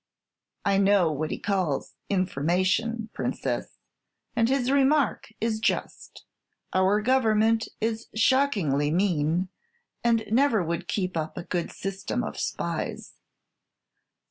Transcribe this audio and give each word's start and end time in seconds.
"I 0.65 0.79
know 0.79 1.11
what 1.11 1.29
he 1.29 1.37
calls 1.37 1.93
'information,' 2.09 3.11
Princess; 3.13 3.77
and 4.35 4.49
his 4.49 4.71
remark 4.71 5.31
is 5.39 5.59
just. 5.59 6.25
Our 6.73 7.03
Government 7.03 7.67
is 7.79 8.07
shockingly 8.15 8.89
mean, 8.89 9.49
and 10.03 10.23
never 10.31 10.63
would 10.63 10.87
keep 10.87 11.15
up 11.15 11.37
a 11.37 11.43
good 11.43 11.69
system 11.71 12.23
of 12.23 12.39
spies." 12.39 13.13